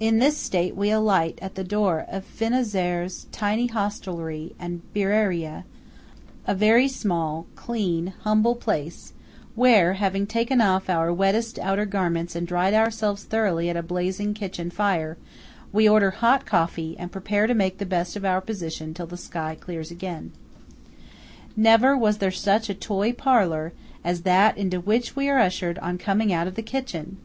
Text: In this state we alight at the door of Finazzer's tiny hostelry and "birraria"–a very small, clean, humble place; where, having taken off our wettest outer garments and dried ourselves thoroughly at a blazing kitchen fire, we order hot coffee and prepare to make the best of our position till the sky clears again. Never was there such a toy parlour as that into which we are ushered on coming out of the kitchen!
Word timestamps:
In 0.00 0.18
this 0.18 0.36
state 0.36 0.74
we 0.74 0.90
alight 0.90 1.38
at 1.40 1.54
the 1.54 1.62
door 1.62 2.04
of 2.08 2.24
Finazzer's 2.24 3.28
tiny 3.30 3.68
hostelry 3.68 4.52
and 4.58 4.82
"birraria"–a 4.92 6.54
very 6.56 6.88
small, 6.88 7.46
clean, 7.54 8.12
humble 8.22 8.56
place; 8.56 9.12
where, 9.54 9.92
having 9.92 10.26
taken 10.26 10.60
off 10.60 10.88
our 10.90 11.12
wettest 11.12 11.56
outer 11.60 11.86
garments 11.86 12.34
and 12.34 12.48
dried 12.48 12.74
ourselves 12.74 13.22
thoroughly 13.22 13.70
at 13.70 13.76
a 13.76 13.82
blazing 13.84 14.34
kitchen 14.34 14.70
fire, 14.70 15.16
we 15.72 15.88
order 15.88 16.10
hot 16.10 16.46
coffee 16.46 16.96
and 16.98 17.12
prepare 17.12 17.46
to 17.46 17.54
make 17.54 17.78
the 17.78 17.86
best 17.86 18.16
of 18.16 18.24
our 18.24 18.40
position 18.40 18.92
till 18.92 19.06
the 19.06 19.16
sky 19.16 19.54
clears 19.54 19.92
again. 19.92 20.32
Never 21.56 21.96
was 21.96 22.18
there 22.18 22.32
such 22.32 22.68
a 22.70 22.74
toy 22.74 23.12
parlour 23.12 23.72
as 24.02 24.22
that 24.22 24.58
into 24.58 24.80
which 24.80 25.14
we 25.14 25.28
are 25.28 25.38
ushered 25.38 25.78
on 25.78 25.96
coming 25.96 26.32
out 26.32 26.48
of 26.48 26.56
the 26.56 26.62
kitchen! 26.62 27.18